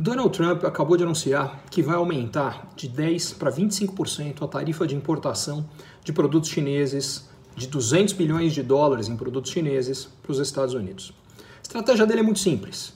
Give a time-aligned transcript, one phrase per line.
[0.00, 4.96] Donald Trump acabou de anunciar que vai aumentar de 10 para 25% a tarifa de
[4.96, 5.68] importação
[6.02, 11.12] de produtos chineses de 200 bilhões de dólares em produtos chineses para os Estados Unidos.
[11.38, 12.94] A estratégia dele é muito simples.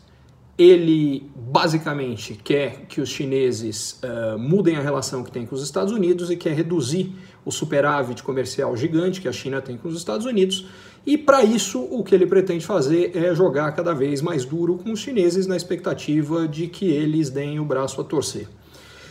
[0.56, 5.92] Ele basicamente quer que os chineses uh, mudem a relação que tem com os Estados
[5.92, 7.12] Unidos e quer reduzir
[7.44, 10.66] o superávit comercial gigante que a China tem com os Estados Unidos.
[11.06, 14.92] E para isso, o que ele pretende fazer é jogar cada vez mais duro com
[14.92, 18.48] os chineses na expectativa de que eles deem o braço a torcer.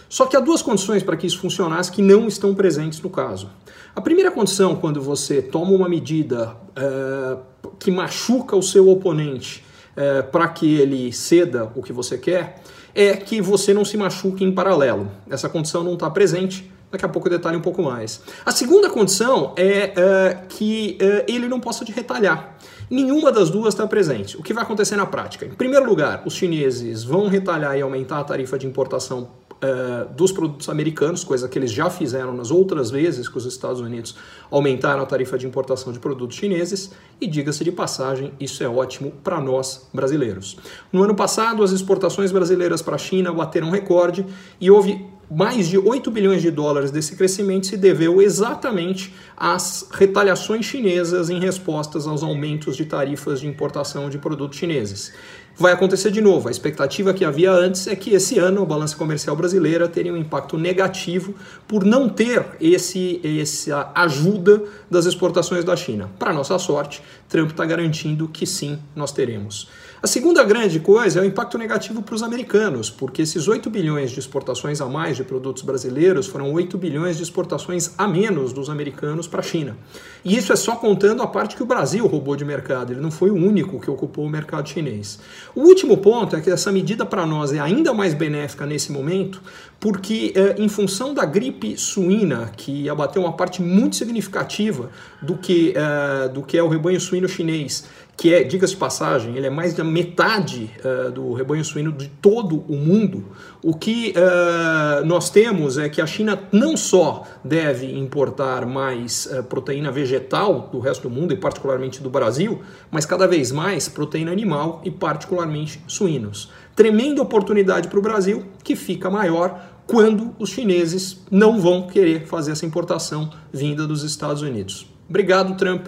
[0.10, 3.50] Só que há duas condições para que isso funcionasse que não estão presentes no caso.
[3.96, 9.64] A primeira condição, quando você toma uma medida uh, que machuca o seu oponente
[9.98, 12.62] uh, para que ele ceda o que você quer,
[12.94, 15.10] é que você não se machuque em paralelo.
[15.30, 16.72] Essa condição não está presente.
[16.92, 18.22] Daqui a pouco eu detalhe um pouco mais.
[18.46, 20.98] A segunda condição é uh, que
[21.28, 22.56] ele não possa te retalhar.
[22.90, 24.38] Nenhuma das duas está presente.
[24.38, 25.46] O que vai acontecer na prática?
[25.46, 29.30] Em primeiro lugar, os chineses vão retalhar e aumentar a tarifa de importação
[29.64, 33.80] uh, dos produtos americanos, coisa que eles já fizeram nas outras vezes que os Estados
[33.80, 34.16] Unidos
[34.52, 39.12] aumentaram a tarifa de importação de produtos chineses, e diga-se de passagem, isso é ótimo
[39.24, 40.58] para nós brasileiros.
[40.92, 44.26] No ano passado, as exportações brasileiras para a China bateram recorde
[44.60, 50.66] e houve mais de 8 bilhões de dólares desse crescimento se deveu exatamente às retaliações
[50.66, 55.14] chinesas em respostas aos aumentos de tarifas de importação de produtos chineses.
[55.56, 56.48] Vai acontecer de novo.
[56.48, 60.18] A expectativa que havia antes é que esse ano a balança comercial brasileira teria um
[60.18, 61.36] impacto negativo
[61.68, 66.10] por não ter esse, essa ajuda das exportações da China.
[66.18, 69.70] Para nossa sorte, Trump está garantindo que sim, nós teremos.
[70.02, 74.12] A segunda grande coisa é o impacto negativo para os americanos, porque esses 8 bilhões
[74.12, 78.70] de exportações a mais de produtos brasileiros foram 8 bilhões de exportações a menos dos
[78.70, 79.78] americanos para a China.
[80.24, 83.12] E isso é só contando a parte que o Brasil roubou de mercado, ele não
[83.12, 85.20] foi o único que ocupou o mercado chinês.
[85.56, 89.42] O último ponto é que essa medida para nós é ainda mais benéfica nesse momento,
[89.80, 94.90] porque eh, em função da gripe suína, que abateu uma parte muito significativa
[95.22, 99.36] do que, eh, do que é o rebanho suíno chinês, que é, diga-se de passagem,
[99.36, 103.26] ele é mais da metade uh, do rebanho suíno de todo o mundo,
[103.62, 109.44] o que uh, nós temos é que a China não só deve importar mais uh,
[109.44, 114.32] proteína vegetal do resto do mundo, e particularmente do Brasil, mas cada vez mais proteína
[114.32, 116.52] animal e particularmente suínos.
[116.76, 122.52] Tremenda oportunidade para o Brasil, que fica maior quando os chineses não vão querer fazer
[122.52, 124.88] essa importação vinda dos Estados Unidos.
[125.10, 125.88] Obrigado, Trump.